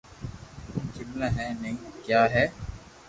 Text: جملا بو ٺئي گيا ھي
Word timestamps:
جملا 0.95 1.27
بو 1.35 1.45
ٺئي 1.61 1.71
گيا 2.05 2.21
ھي 2.33 2.45